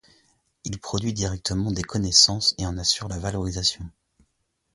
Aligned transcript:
Il 0.63 0.79
produit 0.79 1.13
directement 1.13 1.71
des 1.71 1.83
connaissances 1.83 2.55
et 2.57 2.65
en 2.65 2.79
assure 2.79 3.07
la 3.07 3.19
valorisation. 3.19 3.87